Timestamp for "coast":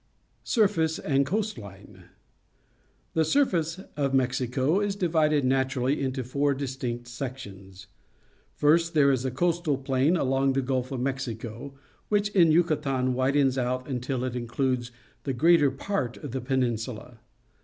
1.27-1.59